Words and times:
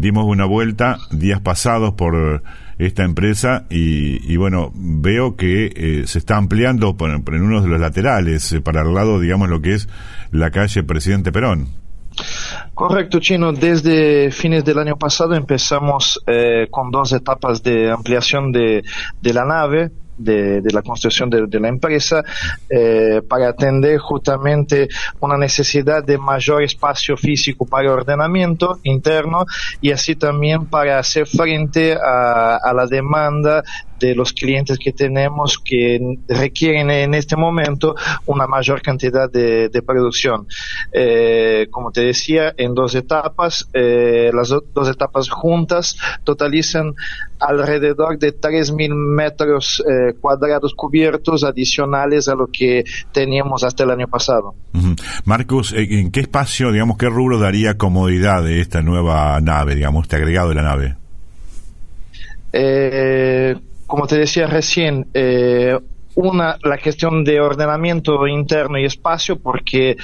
dimos 0.00 0.24
una 0.24 0.46
vuelta 0.46 0.98
días 1.10 1.40
pasados 1.40 1.94
por 1.94 2.42
esta 2.86 3.04
empresa 3.04 3.66
y, 3.68 4.36
bueno, 4.36 4.72
veo 4.74 5.36
que 5.36 5.66
eh, 5.66 6.06
se 6.06 6.18
está 6.18 6.36
ampliando 6.36 6.96
por, 6.96 7.10
en 7.10 7.42
uno 7.42 7.60
de 7.60 7.68
los 7.68 7.78
laterales, 7.78 8.52
eh, 8.52 8.60
para 8.60 8.80
el 8.82 8.94
lado, 8.94 9.20
digamos, 9.20 9.50
lo 9.50 9.60
que 9.60 9.74
es 9.74 9.88
la 10.32 10.50
calle 10.50 10.82
Presidente 10.82 11.30
Perón. 11.30 11.68
Correcto, 12.74 13.20
Chino. 13.20 13.52
Desde 13.52 14.30
fines 14.30 14.64
del 14.64 14.78
año 14.78 14.96
pasado 14.96 15.34
empezamos 15.34 16.20
eh, 16.26 16.68
con 16.70 16.90
dos 16.90 17.12
etapas 17.12 17.62
de 17.62 17.90
ampliación 17.90 18.50
de, 18.50 18.82
de 19.20 19.34
la 19.34 19.44
nave 19.44 19.90
de, 20.20 20.62
la 20.72 20.82
construcción 20.82 21.30
de, 21.30 21.60
la 21.60 21.68
empresa 21.68 22.22
eh, 22.68 23.22
para 23.28 23.48
atender 23.48 23.98
justamente 23.98 24.88
una 25.20 25.36
necesidad 25.36 26.04
de 26.04 26.18
mayor 26.18 26.62
espacio 26.62 27.16
físico 27.16 27.66
para 27.66 27.92
ordenamiento 27.92 28.78
interno 28.82 29.44
y 29.80 29.90
así 29.90 30.16
también 30.16 30.66
para 30.66 30.98
hacer 30.98 31.26
frente 31.26 31.94
a, 31.94 32.56
a 32.56 32.72
la 32.72 32.86
demanda 32.86 33.62
de 34.00 34.14
los 34.14 34.32
clientes 34.32 34.78
que 34.78 34.92
tenemos 34.92 35.58
que 35.58 36.16
requieren 36.28 36.90
en 36.90 37.14
este 37.14 37.36
momento 37.36 37.94
una 38.26 38.46
mayor 38.46 38.82
cantidad 38.82 39.30
de, 39.30 39.70
producción. 39.86 40.46
Eh, 40.92 41.66
como 41.70 41.90
te 41.90 42.02
decía, 42.02 42.54
en 42.56 42.74
dos 42.74 42.94
etapas, 42.94 43.68
eh, 43.72 44.30
las 44.32 44.48
dos 44.48 44.88
etapas 44.88 45.28
juntas 45.30 45.96
totalizan 46.24 46.94
alrededor 47.38 48.18
de 48.18 48.38
3.000 48.38 48.94
metros 48.94 49.82
eh, 49.88 50.14
cuadrados 50.20 50.74
cubiertos 50.74 51.44
adicionales 51.44 52.28
a 52.28 52.34
lo 52.34 52.46
que 52.46 52.84
teníamos 53.12 53.64
hasta 53.64 53.84
el 53.84 53.90
año 53.90 54.06
pasado. 54.06 54.54
Marcus, 55.24 55.72
¿en 55.72 56.10
qué 56.10 56.20
espacio, 56.20 56.72
digamos, 56.72 56.98
qué 56.98 57.08
rubro 57.08 57.38
daría 57.38 57.76
comodidad 57.76 58.42
de 58.44 58.60
esta 58.60 58.82
nueva 58.82 59.40
nave, 59.40 59.74
digamos, 59.74 60.04
este 60.04 60.16
agregado 60.16 60.50
de 60.50 60.54
la 60.54 60.62
nave? 60.62 60.96
Eh, 62.52 63.56
como 63.90 64.06
te 64.06 64.16
decía 64.16 64.46
recién, 64.46 65.08
eh, 65.14 65.76
una, 66.14 66.56
la 66.62 66.78
cuestión 66.78 67.24
de 67.24 67.40
ordenamiento 67.40 68.24
interno 68.28 68.78
y 68.78 68.84
espacio, 68.84 69.40
porque 69.40 69.96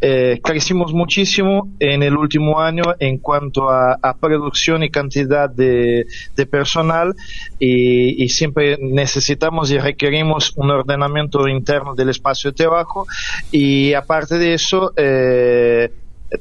eh, 0.00 0.38
crecimos 0.40 0.92
muchísimo 0.92 1.74
en 1.80 2.04
el 2.04 2.16
último 2.16 2.60
año 2.60 2.84
en 3.00 3.18
cuanto 3.18 3.70
a, 3.70 3.98
producción 4.20 4.84
y 4.84 4.90
cantidad 4.90 5.50
de, 5.50 6.06
personal 6.48 7.16
y, 7.58 8.28
siempre 8.28 8.78
necesitamos 8.80 9.68
y 9.72 9.78
requerimos 9.78 10.52
un 10.54 10.70
ordenamiento 10.70 11.48
interno 11.48 11.96
del 11.96 12.10
espacio 12.10 12.52
de 12.52 12.56
trabajo. 12.56 13.04
Y 13.50 13.94
aparte 13.94 14.38
de 14.38 14.54
eso 14.54 14.92
eh, 14.96 15.90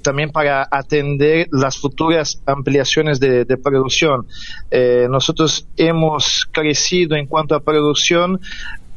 también 0.02 0.32
para 0.32 0.68
atender 0.70 1.48
las 1.52 1.78
futuras 1.78 2.42
ampliaciones 2.46 3.20
de, 3.20 3.46
producción. 3.58 4.26
Eh, 4.72 5.08
nosotros 5.10 5.68
hemos 5.78 6.48
crecido 6.52 7.16
en 7.16 7.28
cuanto 7.28 7.56
a 7.56 7.60
producción 7.60 8.40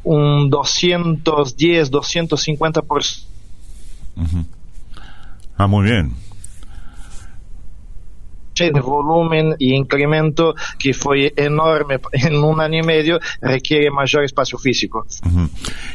un 0.03 0.49
210, 0.49 1.91
250%. 1.91 2.83
por 2.83 3.03
Ah, 5.57 5.67
muy 5.67 5.85
bien 5.85 6.26
de 8.65 8.79
volumen 8.79 9.55
y 9.59 9.73
incremento 9.73 10.55
que 10.77 10.93
fue 10.93 11.33
enorme 11.35 11.99
en 12.11 12.35
un 12.43 12.59
año 12.59 12.79
y 12.79 12.85
medio 12.85 13.19
requiere 13.41 13.89
mayor 13.91 14.23
espacio 14.23 14.57
físico. 14.57 15.05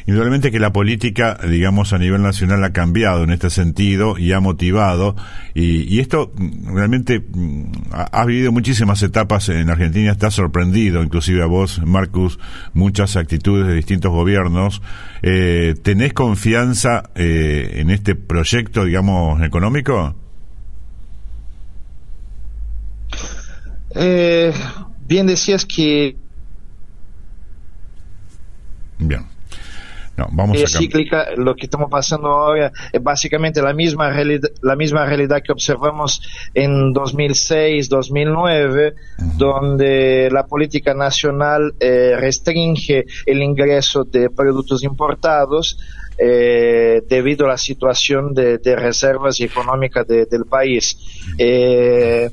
Indudablemente 0.07 0.51
que 0.51 0.59
la 0.59 0.73
política, 0.73 1.39
digamos, 1.49 1.93
a 1.93 1.99
nivel 1.99 2.23
nacional 2.23 2.63
ha 2.65 2.73
cambiado 2.73 3.25
en 3.25 3.31
este 3.31 3.51
sentido 3.51 4.19
y 4.19 4.33
ha 4.33 4.41
motivado, 4.41 5.17
y, 5.55 6.01
esto 6.01 6.33
mm, 6.35 6.75
realmente 6.75 7.21
mm, 7.21 7.65
ha, 7.93 8.25
vivido 8.25 8.53
muchísimas 8.53 9.03
etapas 9.03 9.49
en 9.49 9.71
Argentina, 9.71 10.13
está 10.13 10.31
sorprendido, 10.31 11.03
inclusive 11.03 11.43
a 11.43 11.47
vos, 11.47 11.81
Marcus, 11.85 12.39
muchas 12.73 13.17
actitudes 13.17 13.67
de 13.67 13.75
distintos 13.75 14.13
gobiernos. 14.13 14.83
Eh, 15.23 15.75
¿Tenés 15.83 16.13
confianza 16.13 17.11
eh, 17.15 17.75
en 17.77 17.91
este 17.91 18.15
proyecto, 18.15 18.85
digamos, 18.85 19.43
económico? 19.43 20.17
Eh, 23.95 24.53
bien 25.07 25.27
decías 25.27 25.65
que... 25.67 26.17
Bien. 28.99 29.27
No, 30.17 30.29
vamos 30.31 30.59
es 30.59 30.77
cíclica, 30.77 31.29
lo 31.37 31.55
que 31.55 31.65
estamos 31.65 31.91
pasando 31.91 32.29
ahora 32.29 32.71
es 32.93 33.03
básicamente 33.03 33.63
la 33.63 33.73
misma 33.73 34.11
realidad, 34.11 34.51
la 34.61 34.77
misma 34.77 35.07
realidad 35.07 35.41
que 35.43 35.53
observamos 35.53 36.21
en 36.53 36.93
2006, 36.93 37.89
2009, 37.89 38.95
donde 39.39 40.29
la 40.31 40.45
política 40.45 40.93
nacional 40.93 41.75
eh, 41.81 42.15
restringe 42.19 43.07
el 43.25 43.43
ingreso 43.43 44.05
de 44.05 44.29
productos 44.29 44.85
importados 44.85 45.79
eh, 46.19 47.03
debido 47.09 47.47
a 47.47 47.51
la 47.51 47.59
situación 47.59 48.35
de, 48.35 48.59
reservas 48.77 49.41
económicas 49.41 50.07
del 50.07 50.45
país. 50.45 50.97
Eh, 51.39 52.31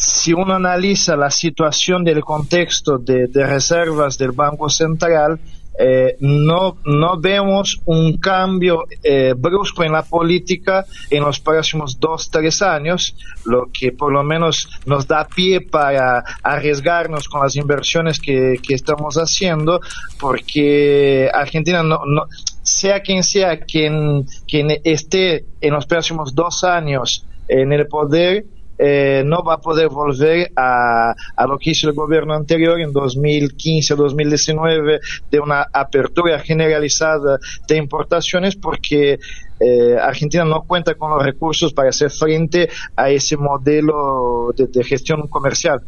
si 0.00 0.32
uno 0.32 0.54
analiza 0.54 1.14
la 1.14 1.30
situación 1.30 2.04
del 2.04 2.22
contexto 2.22 2.96
de, 2.98 3.28
reservas 3.34 4.16
del 4.16 4.32
Banco 4.32 4.70
Central, 4.70 5.38
eh, 5.78 6.16
no, 6.20 6.78
no 6.84 7.20
vemos 7.20 7.80
un 7.84 8.16
cambio 8.16 8.84
eh, 9.02 9.34
brusco 9.36 9.84
en 9.84 9.92
la 9.92 10.02
política 10.02 10.84
en 11.10 11.22
los 11.22 11.40
próximos 11.40 12.00
dos, 12.00 12.30
tres 12.30 12.62
años, 12.62 13.14
lo 13.44 13.66
que 13.72 13.92
por 13.92 14.12
lo 14.12 14.22
menos 14.22 14.68
nos 14.86 15.06
da 15.06 15.26
pie 15.26 15.60
para 15.60 16.24
arriesgarnos 16.42 17.28
con 17.28 17.42
las 17.42 17.56
inversiones 17.56 18.18
que, 18.20 18.58
estamos 18.70 19.16
haciendo, 19.16 19.80
porque 20.18 21.30
Argentina 21.32 21.82
no, 21.82 22.00
no 22.06 22.26
sea 22.62 23.00
quien 23.00 23.22
sea 23.22 23.60
quien, 23.60 24.26
quien 24.46 24.80
esté 24.84 25.44
en 25.60 25.74
los 25.74 25.86
próximos 25.86 26.34
dos 26.34 26.64
años 26.64 27.26
en 27.48 27.72
el 27.72 27.86
poder, 27.86 28.44
eh, 28.82 29.22
no 29.26 29.42
va 29.42 29.52
a 29.54 29.60
poder 29.60 29.88
volver 29.90 30.52
a, 30.56 31.14
a, 31.36 31.46
lo 31.46 31.58
que 31.58 31.72
hizo 31.72 31.86
el 31.88 31.94
gobierno 31.94 32.32
anterior 32.34 32.80
en 32.80 32.94
2015-2019 32.94 35.00
de 35.30 35.40
una 35.40 35.66
apertura 35.70 36.38
generalizada 36.38 37.38
de 37.68 37.76
importaciones 37.76 38.56
porque 38.56 39.18
eh, 39.60 39.96
Argentina 40.00 40.46
no 40.46 40.62
cuenta 40.62 40.94
con 40.94 41.10
los 41.10 41.22
recursos 41.22 41.74
para 41.74 41.90
hacer 41.90 42.10
frente 42.10 42.70
a 42.96 43.10
ese 43.10 43.36
modelo 43.36 44.54
de 44.56 44.82
gestión 44.82 45.28
comercial. 45.28 45.82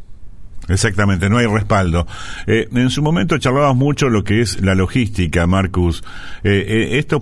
Exactamente, 0.68 1.28
no 1.28 1.38
hay 1.38 1.46
respaldo. 1.46 2.06
Eh, 2.46 2.68
en 2.72 2.90
su 2.90 3.02
momento 3.02 3.38
charlabas 3.38 3.74
mucho 3.74 4.08
lo 4.08 4.22
que 4.22 4.40
es 4.40 4.62
la 4.62 4.74
logística, 4.74 5.46
Marcus. 5.46 6.04
Eh, 6.44 6.64
eh, 6.66 6.98
esto 6.98 7.20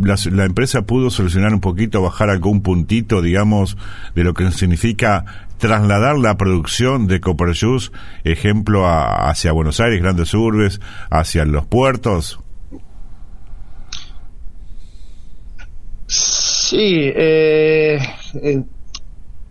la, 0.00 0.44
empresa 0.44 0.82
pudo 0.82 1.10
solucionar 1.10 1.54
un 1.54 1.60
poquito, 1.60 2.02
bajar 2.02 2.30
algún 2.30 2.62
puntito, 2.62 3.22
digamos, 3.22 3.76
de 4.14 4.24
lo 4.24 4.34
que 4.34 4.50
significa 4.50 5.24
trasladar 5.58 6.18
la 6.18 6.36
producción 6.36 7.06
de 7.06 7.20
Copper 7.20 7.54
ejemplo, 8.24 8.84
hacia 8.88 9.52
Buenos 9.52 9.78
Aires, 9.78 10.02
grandes 10.02 10.34
urbes, 10.34 10.80
hacia 11.08 11.44
los 11.44 11.66
puertos. 11.66 12.40
Sí, 16.08 17.12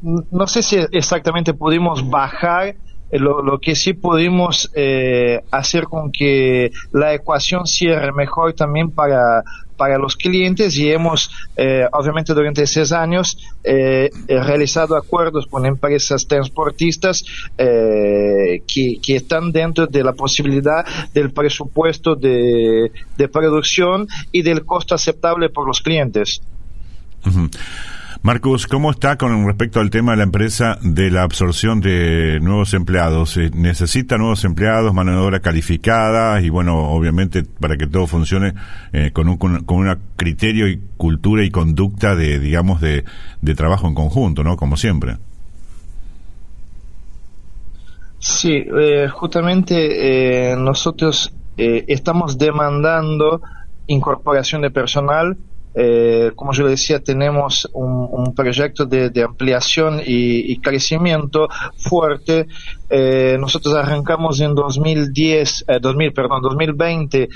no 0.02 0.48
sé 0.48 0.62
si 0.64 0.78
exactamente 0.92 1.54
pudimos 1.54 2.10
bajar 2.10 2.76
eh, 3.12 3.20
lo, 3.20 3.60
que 3.60 3.76
sí 3.76 3.94
pudimos 3.94 4.72
eh, 4.74 5.42
hacer 5.52 5.86
con 5.86 6.12
que 6.12 6.72
la 6.92 7.14
ecuación 7.14 7.68
cierre 7.68 8.12
mejor 8.14 8.54
también 8.54 8.92
para, 8.92 9.44
para 9.78 9.98
los 9.98 10.16
clientes 10.16 10.78
y 10.78 10.92
hemos, 10.92 11.30
eh, 11.58 11.86
obviamente 11.92 12.34
durante 12.34 12.66
seis 12.66 12.92
años, 12.92 13.38
realizado 13.64 14.96
acuerdos 14.96 15.46
con 15.48 15.66
empresas 15.66 16.28
transportistas 16.28 17.24
que, 17.58 18.62
que, 18.66 19.16
están 19.16 19.52
dentro 19.52 19.88
de 19.88 20.04
la 20.04 20.14
posibilidad 20.14 20.86
del 21.14 21.32
presupuesto 21.32 22.16
de, 22.16 22.92
de 23.18 23.28
producción 23.28 24.08
y 24.32 24.42
del 24.42 24.66
costo 24.66 24.96
aceptable 24.96 25.50
por 25.50 25.68
los 25.68 25.82
clientes. 25.82 26.42
Marcus, 28.24 28.68
¿cómo 28.68 28.92
está 28.92 29.18
con 29.18 29.48
respecto 29.48 29.80
al 29.80 29.90
tema 29.90 30.12
de 30.12 30.18
la 30.20 30.24
empresa 30.26 30.78
de 30.84 31.10
la 31.10 31.24
absorción 31.24 31.82
de 31.82 32.40
nuevos 32.40 32.76
empleados? 32.76 33.36
Eh, 33.38 33.50
¿Necesita 33.52 34.20
nuevos 34.20 34.46
empleados, 34.46 34.94
mano 34.94 35.14
de 35.14 35.18
obra 35.18 35.40
calificada 35.40 36.40
y, 36.40 36.50
bueno, 36.50 36.92
obviamente 36.92 37.44
para 37.44 37.78
que 37.78 37.88
todo 37.88 38.06
funcione 38.06 38.54
eh, 38.94 39.10
con 39.12 39.28
un 39.28 39.38
con, 39.38 39.66
un 39.68 40.00
criterio 40.18 40.68
y 40.68 40.80
cultura 40.98 41.44
y 41.44 41.50
conducta 41.50 42.16
de, 42.16 42.38
digamos, 42.38 42.80
de, 42.80 43.06
de 43.42 43.56
trabajo 43.56 43.88
en 43.88 43.96
conjunto, 43.96 44.44
¿no? 44.44 44.56
Como 44.56 44.78
siempre. 44.78 45.18
Sí, 48.20 48.54
eh, 48.54 49.08
justamente 49.12 50.56
nosotros 50.58 51.34
estamos 51.58 52.38
demandando 52.38 53.42
incorporación 53.88 54.62
de 54.62 54.70
personal 54.70 55.38
eh, 55.74 56.32
como 56.36 56.52
yo 56.52 56.64
le 56.66 56.72
decía, 56.72 57.00
tenemos 57.00 57.70
un, 57.74 58.34
proyecto 58.36 58.86
de, 58.86 59.24
ampliación 59.24 60.02
y, 60.06 60.58
crecimiento 60.60 61.48
fuerte. 61.78 62.48
Eh, 62.90 63.38
nosotros 63.40 63.76
arrancamos 63.76 64.40
en 64.42 64.54
2010, 64.54 65.66
2000, 65.82 66.08
eh, 66.08 66.12
perdón, 66.12 66.42
2020 66.42 67.30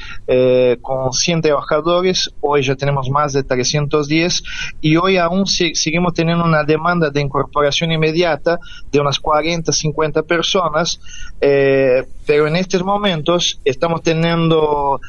con 0.81 1.11
100 1.13 1.41
trabajadores, 1.41 2.29
hoy 2.41 2.61
ya 2.63 2.75
tenemos 2.75 3.09
más 3.09 3.33
de 3.33 3.43
310 3.43 4.43
y 4.81 4.95
hoy 4.97 5.17
aún 5.17 5.45
seguimos 5.45 6.13
teniendo 6.13 6.43
una 6.43 6.63
demanda 6.63 7.09
de 7.09 7.21
incorporación 7.21 7.91
inmediata 7.91 8.59
de 8.91 8.99
unas 8.99 9.19
40, 9.19 9.71
50 9.71 10.23
personas, 10.23 10.99
pero 11.39 12.47
en 12.47 12.55
estos 12.55 12.83
momentos 12.83 13.59
estamos 13.63 14.01
teniendo 14.01 14.99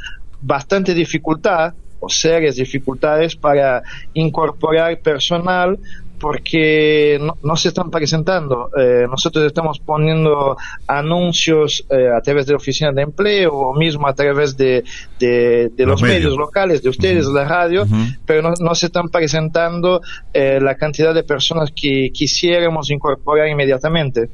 bastante 0.41 0.95
dificultad 0.95 1.75
o 2.01 2.09
serias 2.09 2.57
dificultades 2.57 3.37
para 3.37 3.83
incorporar 4.15 4.99
personal 5.01 5.79
porque 6.19 7.19
no, 7.43 7.57
se 7.57 7.69
están 7.69 7.91
presentando. 7.91 8.71
Eh, 8.77 9.07
nosotros 9.09 9.45
estamos 9.45 9.79
poniendo 9.79 10.57
anuncios 10.87 11.85
eh, 11.91 12.09
a 12.17 12.21
través 12.21 12.47
de 12.47 12.53
la 12.53 12.57
oficina 12.57 12.93
de 12.93 13.03
empleo 13.03 13.53
o 13.53 13.75
mismo 13.75 14.09
a 14.09 14.15
través 14.15 14.57
de, 14.57 14.85
de, 15.19 15.71
los, 15.79 16.03
medios. 16.03 16.37
locales, 16.37 16.83
de 16.83 16.89
ustedes, 16.89 17.27
la 17.27 17.45
radio, 17.45 17.87
pero 18.25 18.55
no, 18.59 18.75
se 18.75 18.87
están 18.87 19.09
presentando 19.09 20.01
eh, 20.33 20.59
la 20.61 20.77
cantidad 20.77 21.15
de 21.15 21.23
personas 21.23 21.71
que 21.75 22.11
quisiéramos 22.13 22.91
incorporar 22.91 23.49
inmediatamente. 23.49 24.31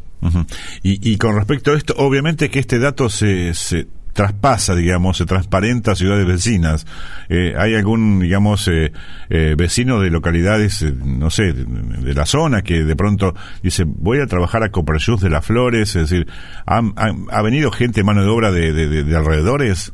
y, 0.83 1.13
y, 1.13 1.19
con 1.19 1.37
respecto 1.37 1.73
a 1.73 1.77
esto, 1.77 1.95
obviamente 1.97 2.49
que 2.49 2.61
este 2.61 2.79
dato 2.79 3.09
se, 3.09 3.55
se 3.55 3.87
traspasa, 4.13 4.75
digamos, 4.75 5.17
se 5.17 5.27
transparenta 5.27 5.93
a 5.93 5.95
ciudades 5.95 6.27
vecinas. 6.27 6.87
Eh, 7.29 7.55
¿Hay 7.57 7.75
algún, 7.75 8.21
digamos, 8.21 8.69
eh, 8.69 8.93
eh, 9.31 9.55
vecino 9.57 10.01
de 10.01 10.11
localidades, 10.11 10.83
no 11.05 11.31
sé, 11.31 11.53
de, 11.53 12.15
la 12.15 12.27
zona 12.27 12.63
que 12.63 12.85
de 12.85 12.97
pronto 12.97 13.35
dice, 13.63 13.85
voy 13.87 14.21
a 14.21 14.27
trabajar 14.27 14.63
a 14.63 14.71
Coperjus 14.71 15.21
de 15.21 15.31
las 15.31 15.45
Flores? 15.45 15.97
Es 15.97 16.11
decir, 16.11 16.27
¿ha, 16.67 17.43
venido 17.43 17.71
gente, 17.71 18.05
mano 18.05 18.23
de 18.23 18.29
obra 18.29 18.51
de, 18.53 18.73
de 18.73 19.17
alrededores? 19.17 19.93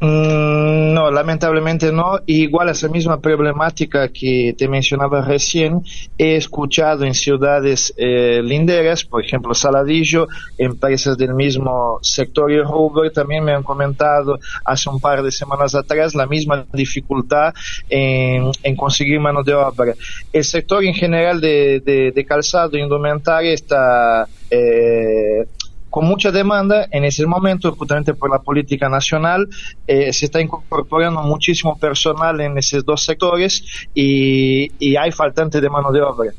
Mm, 0.00 0.94
no, 0.94 1.10
lamentablemente 1.10 1.90
no. 1.90 2.20
Igual 2.26 2.68
esa 2.68 2.88
misma 2.88 3.20
problemática 3.20 4.08
que 4.08 4.54
te 4.56 4.68
mencionaba 4.68 5.22
recién, 5.22 5.82
he 6.16 6.36
escuchado 6.36 7.04
en 7.04 7.14
ciudades 7.14 7.92
eh, 7.96 8.40
linderas, 8.42 9.04
por 9.04 9.24
ejemplo 9.24 9.54
Saladillo, 9.54 10.28
empresas 10.56 11.18
del 11.18 11.34
mismo 11.34 11.98
sector 12.00 12.52
y 12.52 12.60
rubro 12.60 13.10
también 13.10 13.42
me 13.42 13.52
han 13.52 13.64
comentado 13.64 14.38
hace 14.64 14.88
un 14.88 15.00
par 15.00 15.22
de 15.22 15.32
semanas 15.32 15.74
atrás 15.74 16.14
la 16.14 16.26
misma 16.26 16.64
dificultad 16.72 17.52
en, 17.88 18.76
conseguir 18.76 19.18
mano 19.18 19.42
de 19.42 19.54
obra. 19.54 19.94
El 20.32 20.44
sector 20.44 20.84
en 20.84 20.94
general 20.94 21.40
de, 21.40 21.80
de, 21.80 22.24
calzado 22.24 22.76
e 22.76 22.80
indumentaria 22.80 23.52
está 23.52 24.28
eh, 24.50 25.46
con 25.90 26.06
mucha 26.06 26.30
demanda 26.30 26.86
en 26.90 27.04
ese 27.04 27.26
momento, 27.26 27.72
justamente 27.72 28.14
por 28.14 28.30
la 28.30 28.40
política 28.40 28.88
nacional, 28.88 29.48
eh, 29.86 30.12
se 30.12 30.26
está 30.26 30.40
incorporando 30.40 31.22
muchísimo 31.22 31.78
personal 31.78 32.40
en 32.40 32.58
esos 32.58 32.84
dos 32.84 33.04
sectores 33.04 33.88
y, 33.94 34.68
hay 34.96 35.12
faltante 35.12 35.60
de 35.60 35.70
mano 35.70 35.92
de 35.92 36.02
obra. 36.02 36.32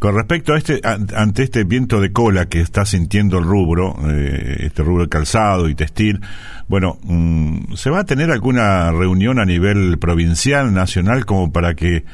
Con 0.00 0.14
respecto 0.14 0.52
a 0.52 0.58
este, 0.58 0.80
ante 0.84 1.44
este 1.44 1.64
viento 1.64 1.98
de 1.98 2.12
cola 2.12 2.46
que 2.46 2.60
está 2.60 2.84
sintiendo 2.84 3.38
el 3.38 3.44
rubro, 3.44 3.96
eh, 4.10 4.66
este 4.66 4.82
rubro 4.82 5.04
de 5.04 5.08
calzado 5.08 5.68
y 5.70 5.74
textil, 5.74 6.20
bueno, 6.68 6.98
mm, 7.02 7.74
¿se 7.74 7.88
va 7.88 8.00
a 8.00 8.04
tener 8.04 8.30
alguna 8.30 8.90
reunión 8.90 9.38
a 9.38 9.46
nivel 9.46 9.98
provincial, 9.98 10.74
nacional, 10.74 11.24
como 11.24 11.52
para 11.52 11.74
que 11.74 12.04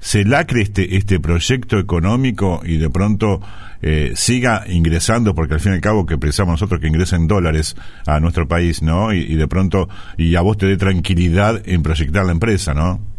se 0.00 0.24
lacre 0.24 0.62
este, 0.62 0.96
este 0.96 1.20
proyecto 1.20 1.78
económico 1.78 2.62
y 2.64 2.78
de 2.78 2.90
pronto 2.90 3.40
eh, 3.82 4.12
siga 4.14 4.64
ingresando, 4.66 5.34
porque 5.34 5.54
al 5.54 5.60
fin 5.60 5.72
y 5.72 5.74
al 5.76 5.80
cabo 5.80 6.06
que 6.06 6.18
pensamos 6.18 6.52
nosotros 6.54 6.80
que 6.80 6.88
ingresen 6.88 7.28
dólares 7.28 7.76
a 8.06 8.18
nuestro 8.20 8.48
país, 8.48 8.82
¿no? 8.82 9.12
Y, 9.12 9.20
y 9.20 9.36
de 9.36 9.46
pronto, 9.46 9.88
y 10.16 10.34
a 10.34 10.40
vos 10.40 10.58
te 10.58 10.66
dé 10.66 10.76
tranquilidad 10.76 11.62
en 11.66 11.82
proyectar 11.82 12.24
la 12.24 12.32
empresa, 12.32 12.74
¿no? 12.74 13.09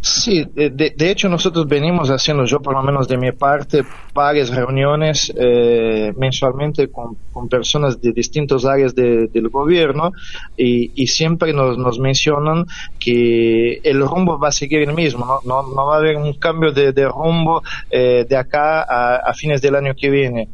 Sí, 0.00 0.46
de, 0.54 1.10
hecho 1.10 1.28
nosotros 1.28 1.66
venimos 1.66 2.08
haciendo, 2.08 2.44
yo 2.44 2.60
por 2.60 2.72
lo 2.72 2.82
menos 2.84 3.08
de 3.08 3.18
mi 3.18 3.32
parte, 3.32 3.82
varias 4.14 4.48
reuniones 4.48 5.32
eh, 5.36 6.12
mensualmente 6.16 6.88
con, 6.88 7.16
personas 7.48 8.00
de 8.00 8.12
distintas 8.12 8.64
áreas 8.64 8.94
del 8.94 9.48
gobierno 9.48 10.12
y, 10.56 11.06
siempre 11.08 11.52
nos, 11.52 11.98
mencionan 11.98 12.66
que 12.98 13.80
el 13.82 14.00
rumbo 14.00 14.38
va 14.38 14.48
a 14.48 14.52
seguir 14.52 14.82
el 14.82 14.92
mismo, 14.92 15.40
no, 15.44 15.62
no, 15.62 15.86
va 15.86 15.96
a 15.96 15.98
haber 15.98 16.16
un 16.16 16.34
cambio 16.34 16.72
de, 16.72 16.92
rumbo 17.08 17.62
eh, 17.90 18.24
de 18.28 18.36
acá 18.36 18.82
a, 18.82 19.34
fines 19.34 19.60
del 19.60 19.74
año 19.74 19.94
que 19.94 20.10
viene. 20.10 20.48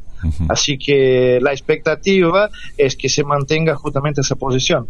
Así 0.49 0.79
que 0.79 1.39
la 1.43 1.53
expectativa 1.53 2.49
es 2.79 2.97
que 2.97 3.11
se 3.11 3.25
mantenga 3.25 3.75
justamente 3.75 4.23
esa 4.23 4.37
posición. 4.37 4.87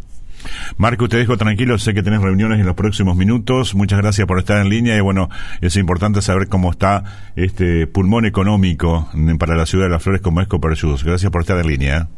Marco, 0.77 1.09
te 1.09 1.17
dejo 1.17 1.37
tranquilo, 1.37 1.79
sé 1.79 1.95
que 1.95 2.03
tenés 2.03 2.21
reuniones 2.21 2.61
en 2.61 2.67
los 2.67 2.75
próximos 2.75 3.17
minutos. 3.17 3.75
Muchas 3.75 4.01
gracias 4.01 4.27
por 4.27 4.39
estar 4.39 4.59
en 4.59 4.69
línea 4.69 4.97
y 4.97 5.01
bueno, 5.01 5.29
es 5.61 5.77
importante 5.77 6.23
saber 6.23 6.49
cómo 6.49 6.71
está 6.71 7.33
este 7.37 7.87
pulmón 7.87 8.27
económico 8.27 9.09
para 9.39 9.57
la 9.57 9.67
ciudad 9.67 9.87
de 9.87 9.91
Las 9.91 10.03
Flores 10.03 10.21
como 10.21 10.41
es 10.41 10.49
Coperjus. 10.49 11.05
Gracias 11.05 11.31
por 11.31 11.43
estar 11.43 11.59
en 11.59 11.67
línea. 11.67 12.09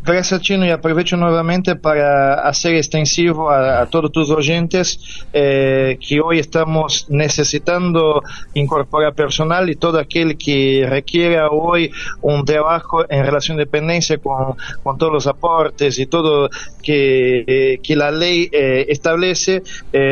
¿Eh? 0.00 0.10
Gracias, 0.10 0.40
Chino, 0.40 0.66
y 0.66 0.70
aprovecho 0.70 1.16
nuevamente 1.16 1.76
para 1.76 2.34
hacer 2.48 2.74
extensivo 2.74 3.50
a, 3.50 3.86
todos 3.86 4.10
tus 4.10 4.30
oyentes 4.30 5.26
eh, 5.32 5.98
que 6.00 6.20
hoy 6.20 6.38
estamos 6.38 7.06
necesitando 7.08 8.22
incorporar 8.54 9.14
personal 9.14 9.68
y 9.70 9.76
todo 9.76 9.98
aquel 9.98 10.36
que 10.36 10.86
requiera 10.88 11.50
hoy 11.50 11.90
un 12.22 12.44
trabajo 12.44 13.04
en 13.10 13.24
relación 13.24 13.56
de 13.56 13.64
dependencia 13.64 14.18
con, 14.18 14.56
todos 14.98 15.12
los 15.12 15.26
aportes 15.26 15.98
y 15.98 16.06
todo 16.06 16.48
que, 16.82 17.44
eh, 17.46 17.80
que 17.82 17.96
la 17.96 18.10
ley 18.10 18.48
eh, 18.52 18.86
establece, 18.88 19.62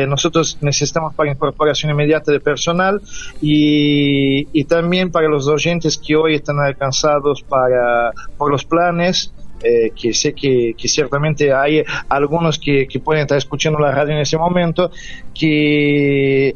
nosotros 0.07 0.57
necesitamos 0.61 1.13
para 1.13 1.31
incorporación 1.31 1.91
inmediata 1.91 2.31
de 2.31 2.39
personal 2.39 3.01
y, 3.41 4.47
y 4.53 4.63
también 4.65 5.11
para 5.11 5.27
los 5.27 5.47
oyentes 5.47 5.97
que 5.97 6.15
hoy 6.15 6.35
están 6.35 6.59
alcanzados 6.59 7.43
para, 7.43 8.11
por 8.37 8.51
los 8.51 8.65
planes 8.65 9.33
eh, 9.63 9.91
que 9.95 10.13
sé 10.13 10.33
que, 10.33 10.75
ciertamente 10.85 11.53
hay 11.53 11.83
algunos 12.07 12.57
que, 12.59 12.87
que, 12.87 12.99
pueden 12.99 13.23
estar 13.23 13.37
escuchando 13.37 13.79
la 13.79 13.91
radio 13.91 14.13
en 14.13 14.21
ese 14.21 14.37
momento, 14.37 14.91
que 15.33 16.55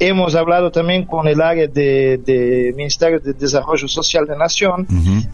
hemos 0.00 0.34
hablado 0.34 0.70
también 0.70 1.04
con 1.04 1.28
el 1.28 1.40
área 1.42 1.68
de, 1.68 2.72
Ministerio 2.74 3.20
de 3.20 3.34
Desarrollo 3.34 3.86
Social 3.86 4.26
de 4.26 4.36
Nación 4.36 4.86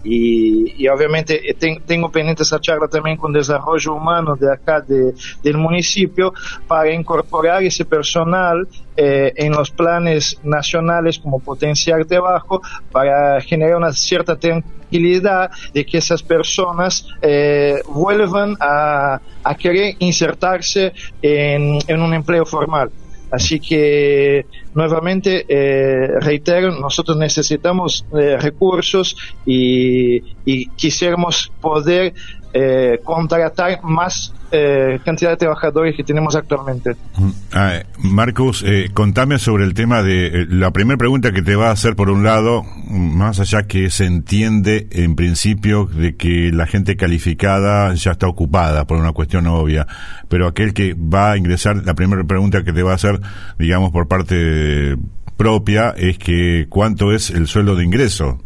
y, 0.05 0.87
obviamente 0.89 1.41
tengo 1.87 2.11
pendiente 2.11 2.43
esa 2.43 2.61
charla 2.61 2.89
también 2.89 3.17
con 3.17 3.33
Desarrollo 3.33 3.95
Humano 3.95 4.37
de 4.37 4.53
acá 4.53 4.81
del 4.81 5.57
municipio 5.57 6.35
para 6.67 6.93
incorporar 6.93 7.63
ese 7.63 7.85
personal 7.85 8.67
eh, 8.97 9.33
en 9.37 9.53
los 9.53 9.71
planes 9.71 10.39
nacionales 10.43 11.19
como 11.19 11.39
potenciar 11.39 12.05
trabajo 12.05 12.61
para 12.91 13.41
generar 13.41 13.77
una 13.77 13.93
cierta 13.93 14.37
tranquilidad 14.37 15.51
de 15.73 15.85
que 15.85 15.99
esas 15.99 16.23
personas 16.23 17.07
eh, 17.23 17.81
vuelvan 17.89 18.57
a, 18.59 19.21
querer 19.59 19.95
insertarse 20.01 20.93
en 21.23 22.01
un 22.03 22.15
empleo 22.15 22.45
formal. 22.45 22.91
Así 23.31 23.59
que 23.59 24.47
nuevamente 24.75 25.45
eh, 25.49 26.21
reitero, 26.21 26.79
nosotros 26.79 27.17
necesitamos 27.17 28.05
eh, 28.17 28.37
recursos 28.37 29.17
y, 29.45 30.23
y, 30.45 30.67
quisiéramos 30.77 31.51
poder 31.61 32.15
eh, 32.53 33.01
contratar 33.03 33.83
más 33.83 34.33
eh, 34.51 35.01
cantidad 35.05 35.31
de 35.31 35.37
trabajadores 35.37 35.97
que 35.97 36.05
tenemos 36.05 36.37
actualmente. 36.37 36.97
Mm, 37.17 37.31
ah, 37.53 37.81
Marcus, 37.99 38.63
eh, 38.67 38.91
contame 38.93 39.39
sobre 39.39 39.65
el 39.65 39.75
tema 39.75 40.03
de 40.03 40.27
eh, 40.27 40.47
la 40.49 40.71
primera 40.71 40.97
pregunta 40.97 41.33
que 41.33 41.43
te 41.43 41.57
va 41.57 41.69
a 41.69 41.73
hacer 41.73 41.97
por 41.97 42.11
un 42.11 42.25
lado, 42.25 42.65
más 42.89 43.41
allá 43.41 43.65
que 43.67 43.91
se 43.91 44.07
entiende 44.07 44.87
en 44.93 45.17
principio 45.17 45.87
de 45.87 46.17
que 46.17 46.51
la 46.53 46.67
gente 46.67 46.97
calificada 46.97 47.93
ya 47.95 48.13
está 48.13 48.29
ocupada 48.29 48.87
por 48.87 48.99
una 48.99 49.13
cuestión 49.13 49.47
obvia, 49.47 49.87
pero 50.29 50.47
aquel 50.47 50.75
que 50.75 50.95
va 50.95 51.33
a 51.33 51.37
ingresar, 51.37 51.85
la 51.85 51.95
primera 51.95 52.25
pregunta 52.25 52.63
que 52.63 52.73
te 52.73 52.83
va 52.83 52.93
a 52.93 52.97
hacer, 52.97 53.21
digamos, 53.59 53.91
por 53.91 54.09
parte 54.09 54.97
propia 55.37 55.91
es 55.91 56.19
que 56.19 56.67
cuánto 56.69 57.13
es 57.13 57.31
el 57.31 57.47
sueldo 57.47 57.77
de 57.77 57.85
ingreso 57.85 58.41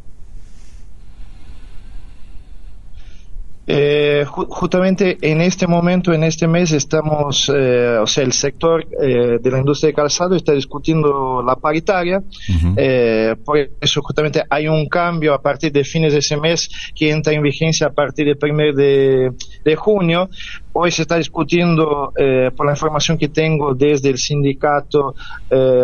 Eh, 3.72 4.24
justamente 4.26 5.16
en 5.22 5.40
este 5.40 5.68
momento, 5.68 6.12
en 6.12 6.24
este 6.24 6.48
mes, 6.48 6.72
estamos, 6.72 7.50
eh, 7.54 7.98
o 8.00 8.06
sea, 8.06 8.24
el 8.24 8.32
sector 8.32 8.84
eh, 9.00 9.38
de 9.40 9.50
la 9.50 9.58
industria 9.58 9.88
de 9.88 9.94
calzado 9.94 10.34
está 10.34 10.52
discutiendo 10.52 11.40
la 11.46 11.54
paritaria. 11.54 12.20
por 13.44 13.58
eso, 13.80 14.02
justamente, 14.02 14.42
hay 14.50 14.66
un 14.66 14.88
cambio 14.88 15.34
a 15.34 15.40
partir 15.40 15.70
de 15.70 15.84
fines 15.84 16.12
de 16.12 16.18
ese 16.18 16.36
mes 16.36 16.68
que 16.96 17.10
entra 17.10 17.32
en 17.32 17.42
vigencia 17.42 17.86
a 17.86 17.90
partir 17.90 18.26
del 18.26 18.38
primer 18.38 18.74
de, 18.74 19.30
de 19.64 19.76
junio. 19.76 20.28
Hoy 20.72 20.90
se 20.90 21.02
está 21.02 21.16
discutiendo, 21.16 22.12
por 22.56 22.66
la 22.66 22.72
información 22.72 23.18
que 23.18 23.28
tengo 23.28 23.74
desde 23.74 24.08
el 24.08 24.18
sindicato, 24.18 25.14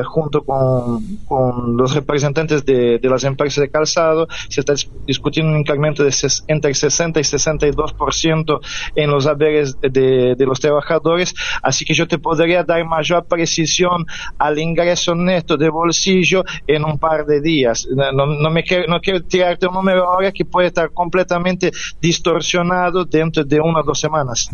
junto 0.04 0.42
con, 0.42 1.18
con, 1.26 1.76
los 1.76 1.92
representantes 1.94 2.64
de, 2.64 2.98
de, 2.98 3.08
las 3.08 3.24
empresas 3.24 3.62
de 3.62 3.68
calzado, 3.68 4.28
se 4.48 4.60
está 4.60 4.74
discutiendo 5.04 5.52
un 5.52 5.58
incremento 5.58 6.04
de 6.04 6.14
entre 6.46 6.72
60 6.72 7.18
y 7.18 7.24
62 7.24 7.75
2% 7.76 8.60
en 8.94 9.10
los 9.10 9.26
haberes 9.26 9.76
de, 9.80 10.36
los 10.38 10.60
trabajadores, 10.60 11.34
así 11.62 11.84
que 11.84 11.94
yo 11.94 12.06
te 12.06 12.18
podría 12.18 12.62
dar 12.62 12.84
mayor 12.84 13.26
precisión 13.26 14.06
al 14.38 14.58
ingreso 14.58 15.14
neto 15.14 15.56
de 15.56 15.68
bolsillo 15.68 16.44
en 16.66 16.84
un 16.84 16.98
par 16.98 17.26
de 17.26 17.40
días. 17.40 17.86
No, 17.94 18.26
no 18.26 18.50
me 18.50 18.62
quiero, 18.62 18.86
no 18.88 19.00
quiero 19.00 19.22
tirarte 19.22 19.66
un 19.66 19.74
número 19.74 20.04
ahora 20.04 20.32
que 20.32 20.44
puede 20.44 20.68
estar 20.68 20.90
completamente 20.92 21.72
distorsionado 22.00 23.04
dentro 23.04 23.44
de 23.44 23.60
una 23.60 23.80
o 23.80 23.82
dos 23.82 23.98
semanas. 23.98 24.48